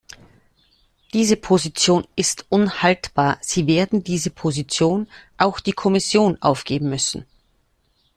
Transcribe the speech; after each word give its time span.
Diese 1.13 1.35
Position 1.37 2.07
ist 2.15 2.47
unhaltbar, 2.49 3.37
sie 3.43 3.67
werden 3.67 4.03
diese 4.03 4.31
Position 4.31 5.07
auch 5.37 5.59
die 5.59 5.73
Kommission 5.73 6.41
aufgeben 6.41 6.89
müssen. 6.89 7.27